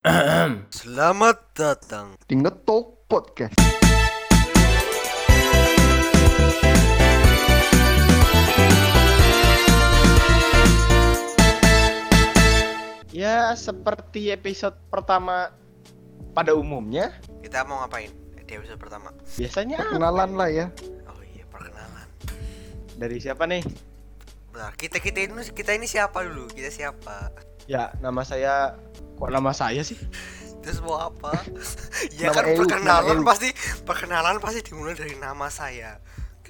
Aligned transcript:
Selamat 0.72 1.52
datang. 1.52 2.16
di 2.24 2.40
Ngetok 2.40 3.04
Podcast. 3.04 3.52
Ya, 13.10 13.52
seperti 13.52 14.30
episode 14.32 14.78
pertama 14.88 15.50
pada 16.32 16.54
umumnya, 16.54 17.12
Kita 17.42 17.66
mau 17.66 17.82
ngapain 17.82 18.08
di 18.48 18.52
episode 18.54 18.78
pertama? 18.78 19.10
biasanya 19.36 19.84
Perkenalan 19.84 20.30
lah 20.38 20.48
ya. 20.48 20.66
Oh 21.10 21.22
iya, 21.34 21.44
perkenalan. 21.50 22.06
dari 22.96 23.18
siapa 23.20 23.44
nih? 23.50 23.60
Bentar, 24.50 24.72
kita 24.78 24.98
kita 25.02 25.18
ini 25.26 25.42
kita 25.52 25.76
ini 25.76 25.84
siapa 25.84 26.22
dulu? 26.22 26.48
Kita 26.48 26.70
siapa? 26.70 27.34
Ya, 27.66 27.92
nama 28.00 28.22
saya 28.22 28.76
kok 29.16 29.30
nama 29.30 29.52
saya 29.52 29.80
sih? 29.84 29.96
Terus 30.60 30.80
mau 30.80 31.00
apa? 31.00 31.32
ya 32.20 32.30
Nama 32.30 32.36
kan 32.36 32.44
perkenalan 32.56 33.18
pasti 33.24 33.48
perkenalan 33.82 34.36
pasti 34.38 34.60
dimulai 34.60 34.92
dari 34.92 35.16
nama 35.16 35.48
saya. 35.48 36.00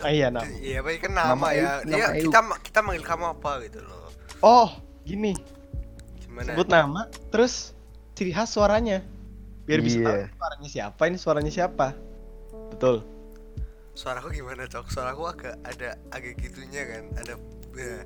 Ah, 0.01 0.09
iya, 0.09 0.33
nama. 0.33 0.49
Iya, 0.49 0.81
pasti 0.81 0.99
kan 1.05 1.13
nama, 1.13 1.29
Nama 1.37 1.49
ya. 1.53 1.61
Ewu, 1.85 1.93
Dia 1.93 2.05
nama 2.09 2.15
kita 2.17 2.41
kita 2.65 2.79
manggil 2.81 3.05
kamu 3.05 3.25
apa 3.37 3.51
gitu 3.69 3.81
loh. 3.85 4.09
Oh, 4.41 4.69
gini, 5.05 5.37
Gimana? 6.25 6.57
sebut 6.57 6.69
nama, 6.73 7.01
terus 7.29 7.77
ciri 8.17 8.33
khas 8.33 8.49
suaranya. 8.49 9.05
Biar 9.69 9.85
bisa 9.85 10.01
tahu 10.01 10.17
Iya. 10.17 10.27
suaranya 10.33 10.69
siapa, 10.73 11.03
ini 11.05 11.17
suaranya 11.21 11.53
siapa. 11.53 11.93
Betul. 12.73 13.05
Suaraku 13.93 14.33
gimana, 14.33 14.65
Cok? 14.65 14.89
Suaraku 14.89 15.23
agak 15.29 15.61
ada 15.69 16.01
agak 16.17 16.41
gitunya 16.41 16.83
kan. 16.89 17.03
Ada 17.21 17.35
ya, 17.77 18.01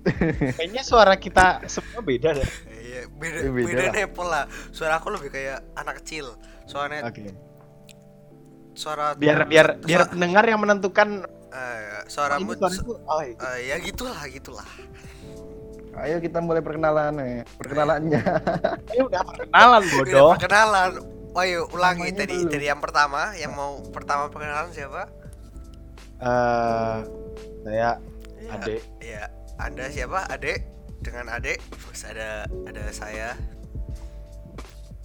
Kayaknya 0.00 0.82
suara 0.82 1.14
kita 1.14 1.62
semua 1.66 2.00
beda 2.00 2.32
deh. 2.32 2.48
iya, 2.78 3.00
beda 3.10 3.38
Ya, 3.38 3.50
beda 3.50 3.66
beda 3.68 3.82
lah. 3.84 4.24
lah. 4.24 4.44
Suaraku 4.70 5.06
lebih 5.10 5.28
kayak 5.28 5.58
anak 5.74 6.00
kecil. 6.00 6.38
Soalnya 6.64 7.04
Oke. 7.04 7.34
suara 8.72 9.12
Biar 9.12 9.42
biar 9.44 9.66
biar 9.76 10.00
suara- 10.00 10.10
pendengar 10.10 10.44
yang 10.44 10.60
menentukan 10.60 11.08
eh, 11.48 11.58
oh, 11.58 12.02
suaramu 12.06 12.46
ini 12.48 12.60
suaraku 12.62 12.92
oh, 13.00 13.20
iya. 13.20 13.34
Eh, 13.34 13.58
ya 13.66 13.76
gitulah 13.80 14.20
gitulah 14.28 14.68
Ayo 15.98 16.22
kita 16.22 16.38
mulai 16.38 16.62
perkenalan 16.62 17.10
nih. 17.12 17.42
Perkenalannya. 17.58 18.22
Ini 18.94 19.02
udah 19.02 19.18
perkenalan 19.18 19.82
Udah 19.82 19.94
bodoh. 19.98 20.30
perkenalan 20.32 20.90
Ayo 21.34 21.66
ulangi 21.68 22.06
Namanya 22.06 22.18
tadi 22.20 22.34
dulu. 22.36 22.50
dari 22.50 22.66
yang 22.66 22.78
pertama 22.78 23.20
yang 23.34 23.50
mau 23.52 23.82
pertama 23.84 24.26
perkenalan 24.26 24.70
siapa 24.70 25.10
Eh, 26.18 26.96
saya 27.60 27.98
Ya, 28.38 28.54
Ade. 28.54 28.76
ya 29.00 29.26
anda 29.58 29.90
siapa? 29.90 30.26
Ade? 30.30 30.62
Dengan 31.02 31.30
Ade 31.30 31.58
terus 31.58 32.02
ada 32.06 32.46
ada 32.66 32.82
saya. 32.94 33.34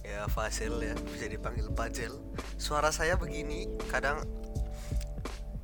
Ya 0.04 0.28
Fasil 0.30 0.78
ya 0.84 0.94
bisa 1.10 1.26
dipanggil 1.26 1.66
Pajel 1.72 2.12
suara 2.60 2.92
saya 2.92 3.16
begini 3.16 3.66
kadang 3.88 4.20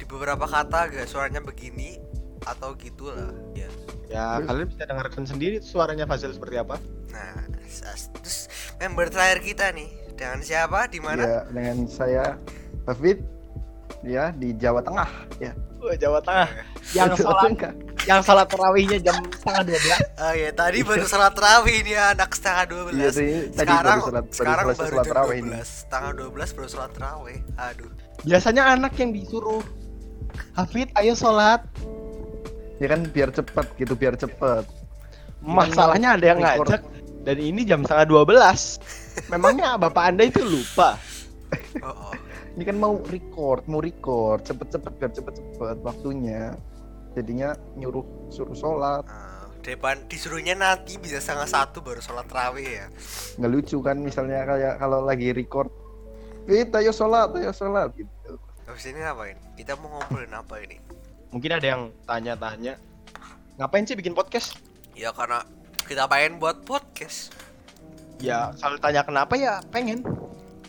di 0.01 0.05
beberapa 0.09 0.49
kata 0.49 0.91
agak 0.91 1.07
suaranya 1.07 1.45
begini 1.45 2.01
atau 2.49 2.73
gitulah. 2.75 3.31
Ya. 3.53 3.69
Ya, 4.11 4.43
kalian 4.43 4.67
bisa 4.67 4.91
dengarkan 4.91 5.23
sendiri 5.23 5.63
suaranya 5.63 6.03
Fazil 6.03 6.35
seperti 6.35 6.59
apa? 6.59 6.83
nah 7.11 7.43
terus 7.47 8.47
member 8.79 9.11
terakhir 9.11 9.43
kita 9.43 9.67
nih 9.75 9.91
dengan 10.19 10.43
siapa 10.43 10.91
di 10.91 10.99
mana? 10.99 11.23
Ya, 11.23 11.41
dengan 11.51 11.77
saya 11.87 12.25
David. 12.87 13.23
Ya 14.01 14.33
di 14.33 14.57
Jawa 14.57 14.81
Tengah 14.81 15.11
ya. 15.39 15.53
Wah, 15.79 15.93
Jawa 15.95 16.19
Tengah. 16.25 16.49
yang 16.97 17.13
Tengah. 17.13 17.73
Yang 18.09 18.21
salat 18.25 18.49
tarawihnya 18.49 18.99
jam 19.01 19.17
setengah 19.29 19.63
dua 19.67 19.79
belas. 19.81 20.01
Oh 20.21 20.35
ya 20.35 20.51
tadi 20.53 20.79
baru 20.81 21.05
salat 21.05 21.33
tarawih 21.37 21.77
nih 21.85 21.97
anak 21.97 22.31
setengah 22.33 22.65
dua 22.69 22.81
Iya 22.81 22.89
belas. 22.89 23.15
tadi 23.15 23.29
tadi 23.53 23.71
Sekarang 23.71 23.99
baru 23.99 24.01
salat 24.01 24.25
baru 24.25 24.35
sekarang 24.35 24.65
baru 24.65 24.77
salat 24.77 24.91
jam 24.91 25.05
tarawih 25.11 25.29
dua 25.29 25.41
ini. 25.41 25.49
belas. 25.53 25.69
Setengah 25.85 26.11
dua 26.17 26.29
belas 26.33 26.49
baru 26.53 26.69
salat 26.69 26.91
tarawih. 26.97 27.39
Aduh. 27.57 27.91
Biasanya 28.21 28.63
anak 28.77 28.93
yang 28.97 29.11
disuruh 29.13 29.63
Hafid, 30.55 30.89
ayo 30.95 31.13
sholat. 31.19 31.61
Ya 32.79 32.87
kan 32.87 33.03
biar 33.11 33.35
cepet 33.35 33.67
gitu, 33.77 33.93
biar 33.99 34.15
cepet. 34.15 34.65
Masalahnya 35.43 36.15
ada 36.17 36.27
yang 36.33 36.41
Record. 36.41 36.69
ngajak 36.71 36.83
dan 37.27 37.37
ini 37.37 37.61
jam 37.67 37.83
setengah 37.83 38.07
dua 38.07 38.23
belas. 38.25 38.79
Memangnya 39.29 39.75
bapak 39.77 40.15
anda 40.15 40.25
itu 40.29 40.41
lupa? 40.41 40.97
Oh, 41.83 41.91
oh. 41.91 42.15
Ini 42.55 42.63
kan 42.67 42.77
mau 42.79 42.99
record, 43.11 43.63
mau 43.67 43.83
record, 43.83 44.43
cepet-cepet 44.47 44.93
biar 44.99 45.11
cepet-cepet 45.13 45.77
waktunya. 45.83 46.55
Jadinya 47.13 47.51
nyuruh 47.75 48.31
suruh 48.31 48.55
sholat, 48.55 49.03
Ah, 49.05 49.51
depan 49.61 50.07
disuruhnya 50.07 50.55
nanti 50.55 50.95
bisa 50.97 51.19
setengah 51.19 51.45
satu 51.45 51.83
baru 51.83 51.99
sholat 51.99 52.25
tarawih 52.25 52.65
ya. 52.81 52.87
nggak 53.37 53.51
lucu 53.51 53.77
kan 53.81 53.99
misalnya 53.99 54.43
kayak 54.45 54.75
kalau 54.77 55.03
lagi 55.03 55.31
record, 55.31 55.69
Fit, 56.47 56.71
ayo 56.73 56.91
sholat, 56.91 57.35
ayo 57.35 57.51
sholat 57.51 57.91
gitu. 57.93 58.39
Habis 58.65 58.85
ini 58.87 58.99
ngapain? 58.99 59.37
Kita 59.55 59.75
mau 59.77 59.91
ngobrolin 59.93 60.31
apa 60.31 60.55
ini? 60.61 60.79
Mungkin 61.31 61.51
ada 61.53 61.67
yang 61.67 61.83
tanya-tanya. 62.05 62.79
Ngapain 63.55 63.85
sih 63.85 63.95
bikin 63.95 64.15
podcast? 64.15 64.55
Ya 64.95 65.11
karena 65.11 65.43
kita 65.85 66.07
pengen 66.07 66.39
buat 66.39 66.63
podcast. 66.63 67.35
Ya, 68.21 68.53
kalau 68.57 68.77
tanya 68.77 69.03
kenapa 69.03 69.33
ya 69.35 69.59
pengen. 69.69 70.05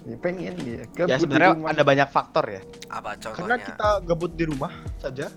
Ya 0.01 0.18
pengen 0.18 0.56
dia. 0.57 0.84
Ya 0.97 1.06
di 1.06 1.22
sebenarnya 1.22 1.62
ada 1.62 1.84
banyak 1.84 2.09
faktor 2.09 2.46
ya. 2.47 2.62
Apa 2.90 3.13
Karena 3.16 3.53
contohnya? 3.53 3.57
kita 3.62 3.90
gabut 4.01 4.31
di 4.34 4.46
rumah 4.46 4.72
saja 4.97 5.30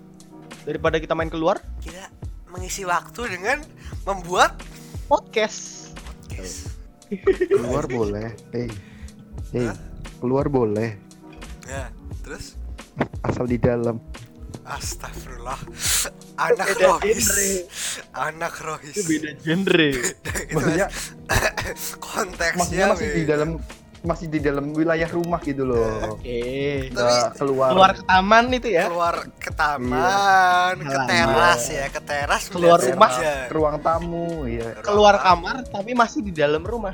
daripada 0.64 0.96
kita 0.96 1.12
main 1.12 1.28
keluar 1.28 1.60
kita 1.84 2.08
mengisi 2.48 2.88
waktu 2.88 3.36
dengan 3.36 3.60
membuat 4.08 4.56
podcast. 5.06 5.92
podcast. 6.24 6.72
keluar 7.52 7.84
boleh. 7.84 8.32
Hei, 8.50 8.68
Hah? 9.60 9.76
keluar 10.18 10.48
boleh. 10.48 10.96
Ya, 11.68 11.92
terus 12.24 12.56
Asal 13.24 13.50
di 13.50 13.58
dalam. 13.58 13.98
Astagfirullah 14.64 15.60
Anak 16.48 16.72
Beda 16.72 16.96
rohis 16.96 17.20
genre. 17.20 17.52
Anak 18.16 18.54
rohis 18.64 18.96
Itu 18.96 19.02
beda 19.04 19.30
genre. 19.44 19.90
Maksudnya, 20.56 20.86
konteksnya 22.00 22.56
maksudnya 22.56 22.86
masih 22.96 23.08
di 23.12 23.24
dalam 23.28 23.50
masih 24.04 24.28
di 24.28 24.36
dalam 24.36 24.70
wilayah 24.70 25.08
rumah 25.08 25.40
gitu 25.40 25.64
loh. 25.64 26.14
Oke. 26.14 26.92
Nggak 26.92 27.40
keluar. 27.40 27.68
Keluar 27.72 27.90
ke 27.96 28.02
taman 28.04 28.44
itu 28.52 28.68
ya. 28.68 28.84
keluar 28.86 29.14
ke 29.34 29.50
taman, 29.50 30.74
ke 30.76 30.84
Halaman. 30.86 31.08
teras 31.08 31.62
ya, 31.66 31.84
ke 31.88 32.00
teras 32.00 32.42
Keluar 32.46 32.78
rumah. 32.78 33.10
senja. 33.10 33.48
ke 33.48 33.54
ruang 33.56 33.76
tamu, 33.80 34.44
ya. 34.44 34.76
Keluar 34.78 35.16
kamar 35.18 35.64
tapi 35.64 35.96
masih 35.96 36.20
di 36.20 36.30
dalam 36.30 36.60
rumah. 36.60 36.92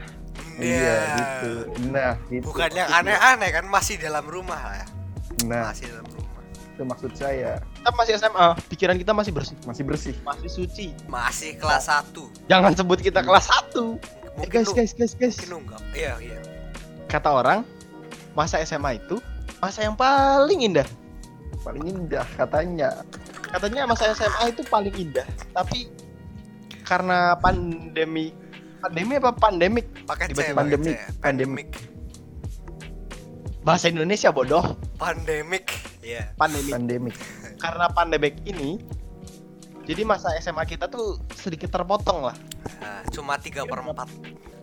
Iya, 0.56 0.96
gitu. 1.16 1.50
Nah, 1.88 2.14
gitu. 2.28 2.44
Bukan 2.46 2.70
yang 2.70 2.86
aneh-aneh 2.86 3.50
kan 3.50 3.64
masih 3.66 3.96
dalam 3.96 4.22
rumah 4.22 4.60
lah 4.60 4.76
ya. 4.76 4.86
Nah, 5.48 5.72
Masih 5.72 5.88
dalam 5.88 6.04
rumah. 6.06 6.42
itu 6.70 6.82
maksud 6.84 7.12
saya. 7.12 7.58
Kita 7.74 7.90
masih 7.90 8.12
SMA, 8.16 8.46
pikiran 8.68 8.96
kita 8.96 9.12
masih 9.12 9.32
bersih, 9.32 9.56
Masih 9.64 9.82
bersih. 9.82 10.14
masih 10.20 10.48
suci. 10.48 10.86
Masih 11.08 11.56
kelas 11.56 11.88
1. 11.88 12.28
Jangan 12.46 12.76
sebut 12.76 13.00
kita 13.00 13.20
kelas 13.20 13.48
1. 13.48 13.96
Eh, 14.36 14.46
guys, 14.46 14.68
guys, 14.70 14.92
guys, 14.92 15.12
guys. 15.12 15.36
mungkin 15.42 15.64
enggak. 15.66 15.80
Iya, 15.90 16.12
iya. 16.20 16.38
Kata 17.10 17.28
orang, 17.34 17.66
masa 18.38 18.62
SMA 18.62 19.02
itu 19.02 19.18
masa 19.58 19.82
yang 19.82 19.98
paling 19.98 20.62
indah. 20.62 20.86
Paling 21.66 21.84
indah 21.90 22.24
katanya. 22.38 23.02
Katanya 23.50 23.90
masa 23.90 24.14
SMA 24.14 24.54
itu 24.54 24.62
paling 24.70 24.94
indah, 24.94 25.26
tapi 25.50 25.90
karena 26.86 27.34
pandemi 27.38 28.34
pandemi 28.82 29.14
apa 29.20 29.30
pandemik 29.36 29.86
Pakai 30.08 30.26
C, 30.32 30.34
pakai 30.34 30.54
pandemik, 30.56 30.96
pandemik. 31.22 31.68
pandemik. 31.68 31.68
bahasa 33.60 33.92
Indonesia 33.92 34.32
bodoh 34.32 34.64
Pandemik. 34.96 35.68
Iya. 36.00 36.32
pandemi 36.34 36.72
Pandemik. 36.72 37.14
karena 37.60 37.86
pandemik 37.92 38.34
ini 38.48 38.80
jadi 39.84 40.02
masa 40.02 40.32
SMA 40.40 40.64
kita 40.66 40.88
tuh 40.90 41.20
sedikit 41.36 41.70
terpotong 41.70 42.32
lah 42.32 42.36
Nah, 42.76 43.00
cuma 43.08 43.34
3 43.36 43.64
per 43.64 43.78
4. 43.78 44.08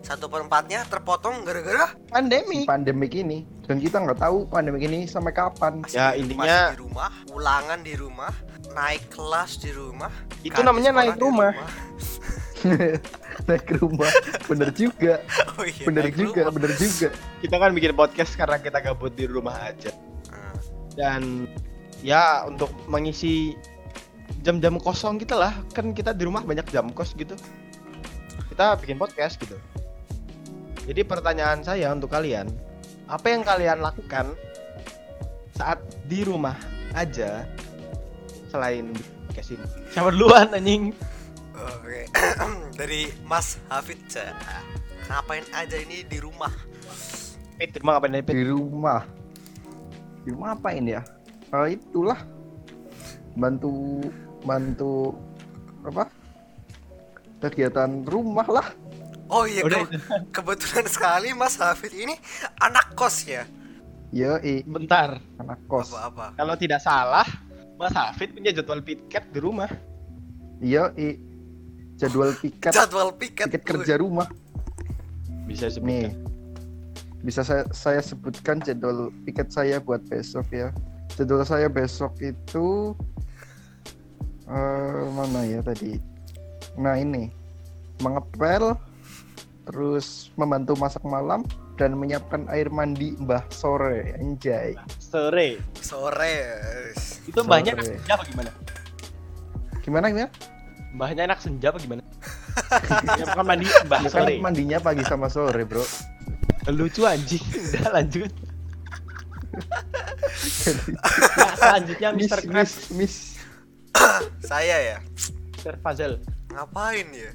1 0.00 0.24
per 0.24 0.40
4-nya 0.42 0.86
terpotong 0.86 1.42
gara-gara 1.42 1.92
pandemi 2.08 2.64
Pandemik 2.64 3.12
ini 3.12 3.44
dan 3.62 3.76
kita 3.76 3.98
nggak 3.98 4.16
tahu 4.18 4.46
pandemik 4.46 4.80
ini 4.82 5.04
sampai 5.04 5.32
kapan. 5.32 5.82
masih, 5.82 5.94
Ya, 5.94 6.06
di- 6.10 6.24
intinya- 6.24 6.72
di 6.72 6.80
rumah, 6.80 7.10
ulangan 7.28 7.78
di 7.78 7.92
rumah, 7.92 8.32
naik 8.72 9.10
kelas 9.10 9.58
di 9.58 9.70
rumah. 9.70 10.08
itu 10.40 10.56
namanya 10.58 10.94
naik 10.94 11.14
di 11.14 11.22
rumah 11.22 11.52
Naik 13.44 13.64
ke 13.64 13.74
rumah. 13.76 14.10
Bener 14.44 14.70
juga. 14.72 15.22
Oh 15.58 15.64
iya, 15.64 15.84
Bener 15.84 16.06
juga, 16.08 16.40
rumah. 16.44 16.54
bener 16.54 16.72
juga. 16.74 17.08
kita 17.40 17.54
kan 17.56 17.70
bikin 17.72 17.92
podcast 17.92 18.32
karena 18.32 18.56
kita 18.56 18.78
gabut 18.80 19.10
di 19.12 19.26
rumah 19.26 19.58
aja 19.64 19.90
Nah, 20.28 20.54
dan 20.94 21.50
ya 21.98 22.42
untuk 22.44 22.70
mengisi 22.86 23.58
jam-jam 24.40 24.78
kosong 24.78 25.18
kita 25.18 25.34
lah 25.34 25.50
kan 25.68 25.90
kita 25.90 26.10
di 26.12 26.22
rumah 26.22 26.40
banyak 26.40 26.62
jam 26.68 26.86
kos 26.88 27.10
gitu 27.12 27.34
kita 28.58 28.74
bikin 28.74 28.98
podcast 28.98 29.38
gitu. 29.38 29.54
Jadi 30.82 31.06
pertanyaan 31.06 31.62
saya 31.62 31.94
untuk 31.94 32.10
kalian 32.10 32.50
apa 33.06 33.30
yang 33.30 33.46
kalian 33.46 33.78
lakukan 33.78 34.34
saat 35.54 35.78
di 36.10 36.26
rumah 36.26 36.58
aja 36.90 37.46
selain 38.50 38.90
podcast 39.30 39.54
ini? 39.54 39.66
Siapa 39.94 40.10
duluan 40.10 40.50
anjing? 40.50 40.90
Oke. 41.54 42.10
Dari 42.82 43.06
Mas 43.22 43.62
Hafid. 43.70 44.02
Ngapain 45.06 45.46
aja 45.54 45.78
ini 45.78 46.02
di 46.02 46.18
rumah? 46.18 46.50
Pit, 47.62 47.70
di 47.70 47.78
rumah 47.78 48.02
ngapain 48.02 48.26
Pit? 48.26 48.34
di 48.42 48.46
rumah. 48.50 49.06
Di 50.26 50.30
rumah 50.34 50.58
apain 50.58 50.82
ya? 50.82 51.06
Itulah. 51.54 52.26
Bantu 53.38 54.02
bantu 54.42 55.14
apa 55.86 56.10
kegiatan 57.38 58.02
rumah 58.04 58.46
lah. 58.46 58.66
Oh 59.28 59.44
iya 59.44 59.60
Udah, 59.60 59.84
ke- 59.84 60.00
kebetulan 60.32 60.86
sekali 60.88 61.36
Mas 61.36 61.60
Hafid 61.60 61.92
ini 61.92 62.16
anak 62.58 62.96
kos 62.96 63.28
ya? 63.28 63.44
Ya 64.08 64.40
i 64.40 64.64
Bentar. 64.64 65.20
anak 65.36 65.60
kos. 65.68 65.92
Apa-apa 65.92 66.32
Kalau 66.32 66.56
tidak 66.56 66.80
salah, 66.80 67.28
Mas 67.76 67.92
Hafid 67.92 68.32
punya 68.32 68.50
jadwal 68.50 68.80
piket 68.80 69.28
di 69.28 69.38
rumah. 69.38 69.68
iya 70.58 70.90
i 70.96 71.20
jadwal 71.94 72.32
piket. 72.34 72.72
Jadwal 72.72 73.12
piket. 73.12 73.46
Piket 73.46 73.62
kerja 73.62 74.00
rumah. 74.00 74.26
Bisa 75.44 75.68
nih. 75.78 76.12
bisa 77.18 77.42
saya 77.42 77.66
saya 77.68 77.98
sebutkan 77.98 78.62
jadwal 78.62 79.10
piket 79.24 79.50
saya 79.50 79.76
buat 79.76 80.00
besok 80.06 80.48
ya. 80.50 80.72
Jadwal 81.14 81.42
saya 81.42 81.68
besok 81.68 82.16
itu 82.18 82.94
eh 84.48 85.04
mana 85.12 85.44
ya 85.44 85.60
tadi 85.60 86.00
nah 86.78 86.94
ini 86.94 87.28
mengepel 87.98 88.78
terus 89.66 90.30
membantu 90.38 90.78
masak 90.78 91.02
malam 91.02 91.42
dan 91.74 91.94
menyiapkan 91.94 92.46
air 92.48 92.70
mandi 92.70 93.18
mbah 93.18 93.42
sore 93.50 94.14
anjay 94.16 94.78
Sore. 94.98 95.58
sore 95.78 96.34
Itu 97.26 97.42
mbahnya 97.42 97.74
Sore. 97.74 97.82
anak 97.82 97.86
senja 97.92 98.12
apa 98.14 98.24
gimana? 98.24 98.50
gimana 99.82 100.06
gimana 100.08 100.30
Mbahnya 100.88 101.22
anak 101.28 101.38
senja 101.44 101.68
apa 101.68 101.78
gimana? 101.78 102.00
ya 103.20 103.24
bukan 103.28 103.44
mandi 103.44 103.66
mbah 103.84 104.00
Ya 104.00 104.08
kan 104.08 104.24
sore. 104.24 104.34
mandinya 104.40 104.78
pagi 104.80 105.04
sama 105.04 105.28
sore 105.28 105.62
bro 105.62 105.84
Lucu 106.68 107.00
anjing. 107.02 107.40
Udah 107.72 107.96
lanjut. 107.96 108.28
Nah, 110.68 111.54
selanjutnya 111.56 112.08
miss 112.12 112.28
Mr. 112.28 112.40
miss 112.44 112.44
Krabs, 112.44 112.74
miss 112.92 113.14
saya 114.52 114.76
ya 114.78 114.96
Mr. 115.56 115.74
Fazel. 115.80 116.20
Ngapain 116.50 117.06
ya 117.12 117.30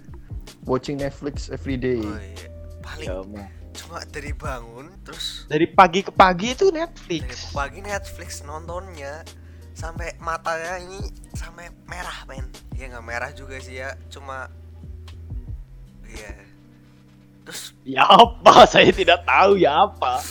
watching 0.64 0.98
Netflix 0.98 1.48
every 1.50 1.76
day 1.76 2.02
oh 2.02 2.18
iya 2.18 2.48
paling 2.82 3.08
Ya, 3.08 3.48
cuma 3.74 4.06
dari 4.06 4.30
bangun 4.32 4.94
terus 5.02 5.50
Dari 5.50 5.66
pagi 5.66 6.06
ke 6.06 6.14
pagi 6.14 6.54
itu 6.54 6.70
dari 6.70 6.86
Netflix. 6.86 7.50
pagi 7.50 7.82
Netflix 7.82 8.30
nontonnya 8.42 9.26
sampai 9.74 10.14
matanya 10.22 10.78
ini 10.78 11.02
sampai 11.34 11.74
merah 11.90 12.22
men 12.30 12.46
ya 12.74 12.86
nggak 12.88 13.02
merah 13.02 13.32
juga 13.34 13.58
sih 13.58 13.82
ya 13.82 13.98
cuma 14.08 14.46
iya 16.06 16.38
terus 17.44 17.74
Ya 17.84 18.06
apa? 18.06 18.64
Saya 18.72 18.94
tidak 18.94 19.28
tahu 19.28 19.60
ya 19.60 19.84
apa. 19.84 20.22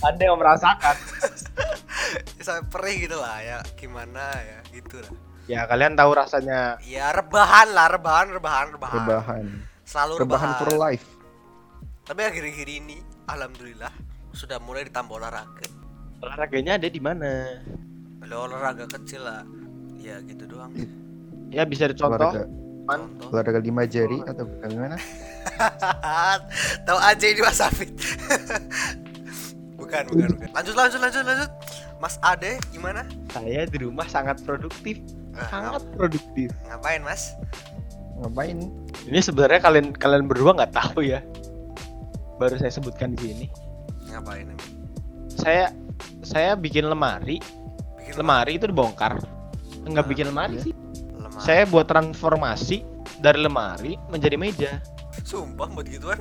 Anda 0.00 0.32
yang 0.32 0.40
merasakan. 0.40 0.96
sampai 2.40 2.64
perih 2.70 2.96
gitu 3.04 3.16
lah 3.16 3.40
ya 3.40 3.58
gimana 3.74 4.32
ya 4.38 4.58
gitu 4.70 5.00
lah 5.00 5.12
Ya 5.44 5.68
kalian 5.68 5.92
tahu 5.92 6.16
rasanya. 6.16 6.80
Ya 6.80 7.12
rebahan 7.12 7.76
lah 7.76 7.92
rebahan 7.92 8.32
rebahan 8.32 8.66
rebahan, 8.72 8.96
rebahan. 9.04 9.44
Selalu 9.84 10.24
rebahan 10.24 10.50
rebahan, 10.56 10.64
for 10.64 10.72
life. 10.80 11.06
Tapi 12.08 12.20
akhir-akhir 12.24 12.68
ini 12.68 13.04
alhamdulillah 13.28 13.92
sudah 14.32 14.56
mulai 14.64 14.88
ditambah 14.88 15.12
olahraga. 15.20 15.68
Olahraganya 16.24 16.80
ada 16.80 16.88
di 16.88 17.00
mana? 17.00 17.60
Ada 18.24 18.34
olahraga 18.40 18.88
kecil 18.88 19.20
lah. 19.20 19.44
Ya 20.00 20.20
gitu 20.24 20.48
doang. 20.48 20.72
Ya 21.52 21.68
bisa 21.68 21.92
dicontoh. 21.92 22.16
olahraga. 22.16 22.48
Contoh. 22.84 23.28
Olahraga 23.32 23.60
lima 23.60 23.84
jari 23.84 24.24
atau 24.24 24.48
bagaimana? 24.48 24.96
Tahu 26.88 26.98
aja 27.00 27.26
ini 27.28 27.40
Mas 27.44 27.60
Afid 27.60 27.92
bukan 29.80 30.04
bukan 30.08 30.28
bukan. 30.40 30.48
Lanjut 30.56 30.74
lanjut 30.76 31.00
lanjut 31.00 31.22
lanjut. 31.24 31.50
Mas 32.00 32.16
Ade 32.20 32.56
gimana? 32.72 33.04
Saya 33.32 33.64
di 33.64 33.78
rumah 33.80 34.04
sangat 34.10 34.42
produktif, 34.44 35.00
Ah, 35.34 35.48
sangat 35.48 35.82
produktif. 35.90 36.48
ngap- 36.60 36.80
ngapain 36.80 37.02
Mas 37.02 37.22
ngapain 38.16 38.58
Ini 39.04 39.18
sebenarnya 39.20 39.58
kalian 39.58 39.90
kalian 39.92 40.24
berdua 40.24 40.54
nggak 40.54 40.72
tahu 40.72 41.02
ya. 41.02 41.20
Baru 42.34 42.54
saya 42.54 42.70
sebutkan 42.70 43.12
di 43.12 43.20
sini. 43.22 43.46
ngapain 44.06 44.46
emang? 44.46 44.70
Saya 45.28 45.74
saya 46.20 46.54
bikin 46.54 46.84
lemari. 46.84 47.42
bikin 47.96 48.14
Lemari 48.16 48.52
itu 48.54 48.64
dibongkar. 48.64 49.18
Enggak 49.82 50.04
Ah, 50.04 50.08
bikin 50.08 50.26
lemari 50.26 50.56
iya. 50.56 50.62
sih. 50.62 50.74
lemah 51.12 51.38
Saya 51.38 51.62
buat 51.64 51.84
transformasi 51.84 52.86
dari 53.18 53.38
lemari 53.38 53.98
menjadi 54.08 54.36
meja. 54.36 54.72
sumpah 55.16 55.70
buat 55.70 55.86
gituan 55.86 56.18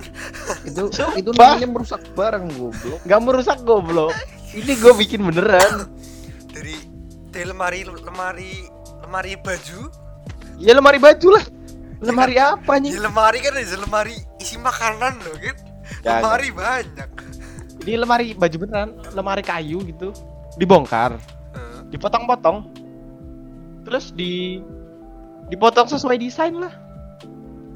itu 0.63 0.86
itu 1.18 1.25
Sumpah. 1.27 1.57
namanya 1.57 1.65
merusak 1.68 2.01
barang 2.13 2.45
goblok 2.51 3.01
Nggak 3.04 3.21
merusak 3.21 3.57
goblok. 3.62 4.13
Ini 4.51 4.69
gue 4.71 4.94
bikin 4.95 5.21
beneran. 5.24 5.89
dari 6.48 6.77
dari 7.27 7.45
lemari 7.48 7.80
lemari 7.83 8.69
lemari 9.04 9.36
baju 9.36 9.80
Ya 10.56 10.72
lemari 10.72 10.98
baju 10.98 11.28
lah. 11.34 11.46
Lemari 12.00 12.36
apa 12.36 12.78
ya 12.78 12.84
nih? 12.84 12.92
lemari 13.00 13.40
kan 13.40 13.54
ada 13.56 13.78
lemari 13.80 14.16
isi 14.38 14.56
makanan 14.56 15.14
loh 15.24 15.36
kan 15.38 15.56
Ya, 16.04 16.20
lemari 16.20 16.50
banyak 16.52 17.10
Ini 17.84 18.00
lemari 18.00 18.28
baju 18.32 18.56
beneran, 18.58 18.90
lemari 19.12 19.44
kayu 19.44 19.84
gitu. 19.84 20.16
Dibongkar, 20.56 21.20
Eh, 21.52 21.80
dipotong-potong. 21.92 22.64
Terus 23.84 24.16
di 24.16 24.64
dipotong 25.48 25.92
sesuai 25.92 26.16
desain 26.16 26.56
lah. 26.56 26.72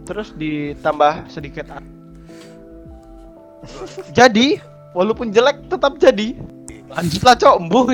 Terus 0.08 0.32
ditambah 0.32 1.28
sedikit 1.28 1.68
art. 1.68 1.84
Jadi, 4.16 4.64
walaupun 4.96 5.36
jelek 5.36 5.68
tetap 5.68 6.00
jadi. 6.00 6.40
Lanjutlah 6.88 7.36
cok, 7.36 7.56
embuh. 7.60 7.88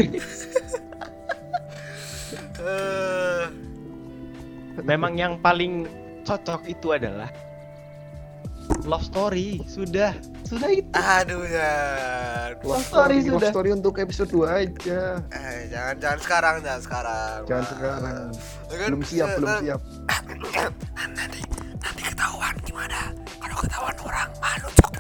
Memang 4.83 5.15
yang 5.15 5.39
paling 5.39 5.87
cocok 6.27 6.67
itu 6.67 6.91
adalah 6.91 7.31
love 8.83 9.03
story. 9.03 9.63
Sudah, 9.67 10.15
sudah 10.47 10.69
itu. 10.71 10.87
aduh 10.93 11.43
ya 11.47 11.73
Love 12.63 12.85
story 12.85 13.17
love 13.25 13.41
sudah. 13.41 13.51
story 13.51 13.69
untuk 13.73 13.95
episode 13.99 14.29
2 14.31 14.43
aja 14.47 15.19
eh, 15.33 15.67
jangan 15.71 15.95
jangan 15.99 16.19
sekarang 16.21 16.55
jangan 16.61 16.81
sekarang 16.83 17.39
jangan 17.49 17.65
sekarang 17.67 18.01
kan, 18.69 18.87
belum 18.93 19.01
siap 19.03 19.27
belum 19.39 19.53
siap 19.65 19.81
nanti 21.17 21.39
nanti 21.81 22.01
ketahuan 22.07 22.55
gimana 22.63 22.99
kalau 23.41 23.57
ketahuan 23.59 23.95
orang 24.05 24.29
malu 24.39 24.69
cok 24.79 24.91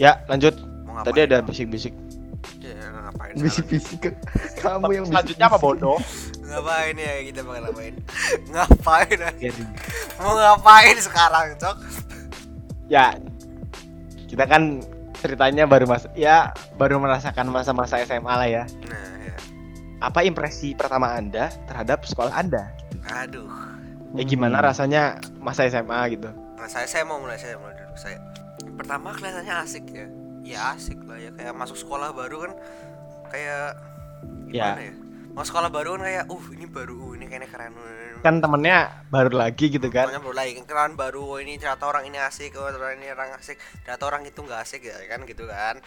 Ya, 0.00 0.18
lanjut. 0.26 0.54
Tadi 1.02 1.20
ada 1.26 1.42
bisik-bisik. 1.42 1.94
Bisik-bisik. 3.34 3.98
Ke- 4.02 4.18
kamu 4.58 4.90
yang 4.92 5.04
Selanjutnya 5.06 5.46
apa 5.46 5.56
bodoh? 5.56 5.98
ngapain 6.42 6.92
ya 6.94 7.12
kita 7.24 7.40
bakal 7.40 7.62
ngapain? 7.64 7.94
Ngapain 8.52 9.16
ya? 9.16 9.30
Ya, 9.40 9.50
mau 10.16 10.32
ngapain 10.34 10.96
sekarang 10.96 11.56
cok? 11.56 11.76
Ya 12.86 13.16
kita 14.26 14.44
kan 14.44 14.84
ceritanya 15.16 15.64
baru 15.64 15.86
mas 15.86 16.04
ya 16.12 16.50
baru 16.74 16.98
merasakan 16.98 17.48
masa-masa 17.48 18.00
SMA 18.02 18.28
lah 18.28 18.44
ya. 18.44 18.64
Nah 18.84 19.00
ya. 19.22 19.36
Apa 20.02 20.22
impresi 20.22 20.72
pertama 20.72 21.08
anda 21.10 21.48
terhadap 21.64 22.02
sekolah 22.02 22.32
anda? 22.34 22.68
Aduh. 23.06 23.48
Ya 24.12 24.22
gimana 24.22 24.58
Hmm. 24.58 24.66
rasanya 24.66 25.02
masa 25.38 25.64
SMA 25.64 25.96
gitu? 26.10 26.28
Nah 26.52 26.68
saya 26.68 26.84
saya 26.84 27.02
mau 27.02 27.16
mulai 27.16 27.40
saya 27.40 27.56
mulai 27.56 27.72
dulu. 27.74 27.94
Saya 27.94 28.20
pertama 28.74 29.12
kelihatannya 29.12 29.54
asik 29.58 29.84
ya. 29.88 30.06
Ya 30.42 30.58
asik 30.74 31.00
lah 31.02 31.16
ya. 31.16 31.30
Kayak 31.30 31.54
masuk 31.54 31.78
sekolah 31.78 32.12
baru 32.12 32.44
kan 32.44 32.52
kayak 33.32 33.68
Ya. 34.52 34.76
gimana 34.76 34.82
ya, 34.84 34.94
masuk 35.32 35.48
sekolah 35.48 35.70
baru 35.72 35.96
kan 35.96 36.02
kayak 36.04 36.24
uh 36.28 36.44
ini 36.52 36.66
baru 36.68 36.94
uh 36.94 37.12
ini 37.16 37.24
kayaknya 37.24 37.48
keren. 37.48 37.72
Kan 38.20 38.38
temennya 38.38 38.78
baru 39.08 39.32
lagi 39.34 39.66
gitu 39.66 39.88
kan? 39.88 40.06
Pokoknya 40.06 40.22
baru 40.22 40.36
lagi 40.36 40.52
kenalan 40.62 40.94
baru 40.94 41.20
oh 41.26 41.38
ini 41.40 41.56
ternyata 41.56 41.88
orang 41.88 42.04
ini 42.06 42.20
asik 42.20 42.52
oh 42.54 42.68
ternyata 42.68 42.94
ini 42.94 43.08
orang 43.08 43.34
asik. 43.34 43.56
Ternyata 43.82 44.04
orang 44.06 44.22
itu 44.22 44.38
nggak 44.38 44.60
asik 44.62 44.80
ya 44.84 44.94
kan 45.08 45.24
gitu 45.24 45.44
kan? 45.48 45.80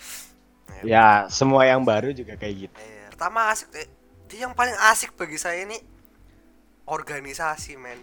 Ya 0.81 1.29
semua 1.29 1.63
yang 1.63 1.85
baru 1.85 2.09
juga 2.11 2.35
kayak 2.35 2.55
gitu. 2.67 2.75
Eh, 2.75 3.05
pertama 3.13 3.53
asik 3.53 3.69
eh, 3.77 3.87
yang 4.35 4.51
paling 4.51 4.75
asik 4.89 5.13
bagi 5.13 5.37
saya 5.37 5.61
ini 5.61 5.77
organisasi 6.85 7.77
men. 7.77 8.01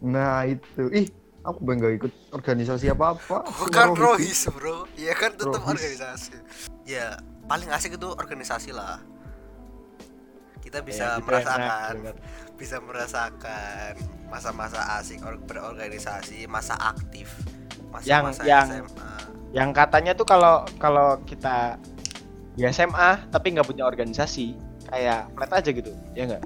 Nah 0.00 0.46
itu. 0.46 0.88
Ih 0.94 1.10
aku 1.42 1.58
bangga 1.64 1.90
ikut 1.90 2.12
organisasi 2.30 2.88
apa 2.88 3.18
apa 3.18 3.36
bukan 3.50 3.88
rohis. 3.98 4.46
Bro. 4.48 4.86
Ya 4.94 5.12
kan 5.12 5.34
tetap 5.34 5.58
Rohis. 5.58 5.74
organisasi. 5.74 6.34
Ya 6.86 7.18
paling 7.48 7.68
asik 7.68 7.96
itu 7.96 8.08
organisasi 8.08 8.70
lah. 8.70 9.00
Kita 10.58 10.84
bisa 10.84 11.04
Ya, 11.06 11.16
gitu 11.16 11.26
merasakan 11.26 11.64
enak, 11.64 11.88
gitu 11.88 12.00
kan. 12.04 12.16
bisa 12.54 12.76
merasakan 12.78 13.92
masa-masa 14.28 14.80
asik 15.00 15.24
or- 15.24 15.40
berorganisasi 15.40 16.44
masa 16.44 16.76
aktif 16.76 17.32
masa-masa 17.88 18.44
yang- 18.44 18.68
SMA 18.84 19.12
yang 19.48 19.70
katanya 19.72 20.12
tuh 20.12 20.28
kalau 20.28 20.68
kalau 20.76 21.16
kita 21.24 21.80
di 22.52 22.68
SMA 22.68 23.16
tapi 23.32 23.56
nggak 23.56 23.64
punya 23.64 23.88
organisasi 23.88 24.52
kayak 24.84 25.32
flat 25.32 25.50
aja 25.54 25.70
gitu 25.70 25.88
ya 26.12 26.28
nggak? 26.28 26.44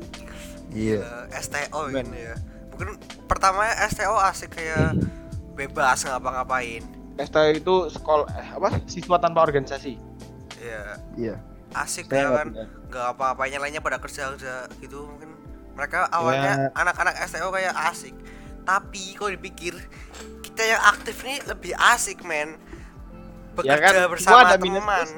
Iya. 0.71 1.03
Eh, 1.03 1.25
STO 1.35 1.91
Men. 1.91 2.07
ini 2.07 2.23
ya. 2.23 2.37
Bukan 2.71 2.87
mungkin 2.95 3.03
pertama 3.27 3.67
STO 3.91 4.15
asik 4.23 4.55
kayak 4.55 4.95
bebas 5.53 6.07
ngapa-ngapain. 6.07 6.85
STO 7.19 7.43
itu 7.51 7.75
sekolah 7.91 8.29
eh, 8.31 8.49
apa? 8.55 8.79
Siswa 8.87 9.19
tanpa 9.19 9.43
organisasi 9.43 9.99
ya 10.63 10.83
Iya. 11.19 11.37
asik 11.73 12.07
Saya 12.07 12.23
ya 12.23 12.29
kan. 12.39 12.49
nggak 12.87 13.07
apa-apanya 13.17 13.59
lainnya 13.59 13.81
pada 13.81 13.99
kerja 13.99 14.31
kerja 14.37 14.71
gitu 14.79 15.09
mungkin. 15.09 15.35
Mereka 15.73 16.13
awalnya 16.13 16.69
anak-anak 16.77 17.17
STO 17.27 17.49
kayak 17.49 17.73
asik. 17.91 18.13
Tapi 18.63 19.17
kalau 19.17 19.33
dipikir 19.33 19.75
kita 20.45 20.63
yang 20.63 20.83
aktif 20.87 21.17
ini 21.25 21.41
lebih 21.49 21.73
asik 21.75 22.21
men. 22.23 22.61
Ya 23.65 23.81
kan? 23.81 23.93
Bekerja 23.93 24.05
semua 24.05 24.13
bersama 24.13 24.39
ada 24.45 24.57
minus 24.61 24.81
teman. 24.85 25.09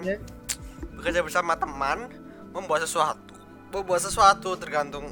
bekerja 0.94 1.20
bersama 1.20 1.52
teman 1.54 1.98
membuat 2.54 2.86
sesuatu 2.86 3.34
membuat 3.68 4.00
sesuatu 4.00 4.54
tergantung 4.54 5.10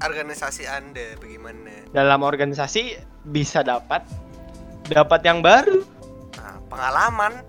organisasi 0.00 0.64
anda 0.64 1.14
bagaimana. 1.20 1.84
Dalam 1.92 2.24
organisasi 2.24 2.96
bisa 3.28 3.60
dapat 3.60 4.02
dapat 4.88 5.20
yang 5.20 5.44
baru. 5.44 5.84
Nah, 6.40 6.56
pengalaman 6.72 7.44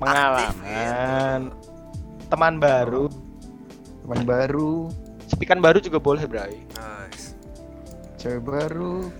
aktif, 0.00 0.54
pengalaman 0.56 1.40
gitu. 1.42 2.26
teman 2.28 2.54
baru 2.56 3.04
Teman 4.08 4.24
baru, 4.24 4.88
sepikan 5.28 5.60
baru 5.60 5.84
juga 5.84 6.00
boleh 6.00 6.24
bray 6.24 6.64
Nice. 6.72 7.36
cewek 8.16 8.40
baru. 8.40 9.12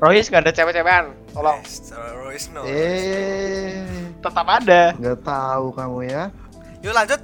Rohis 0.00 0.28
gak 0.28 0.48
ada 0.48 0.52
cewek-cewekan 0.52 1.12
tolong. 1.32 1.60
Royce 2.16 2.48
no. 2.48 2.64
Eh, 2.64 3.84
tetap 4.20 4.48
ada 4.48 4.96
nggak 4.96 5.20
tahu 5.20 5.68
kamu 5.72 5.98
ya. 6.08 6.32
Yuk 6.80 6.96
lanjut. 6.96 7.20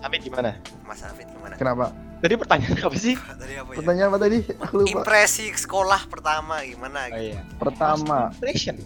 Sampai 0.00 0.16
gimana 0.16 0.56
Mas 0.80 1.04
Hafid 1.04 1.28
gimana? 1.28 1.54
Kenapa? 1.60 1.92
tadi 2.16 2.32
pertanyaan 2.40 2.80
apa 2.80 2.96
sih 2.96 3.12
Tadi 3.44 3.54
apa 3.60 3.70
ya? 3.72 3.76
Pertanyaan 3.76 4.08
apa 4.08 4.18
tadi? 4.18 4.38
Aku 4.64 4.74
lupa. 4.80 4.88
Impresi 4.96 5.44
sekolah 5.52 6.00
pertama 6.08 6.64
gimana? 6.64 7.04
oh 7.04 7.08
gitu? 7.12 7.36
iya 7.36 7.40
Pertama, 7.60 8.18
First 8.32 8.40
impression 8.40 8.76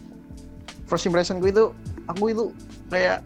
first 0.90 1.04
impression 1.06 1.38
gue 1.38 1.54
itu, 1.54 1.64
aku 2.10 2.24
itu 2.28 2.44
kayak 2.86 3.22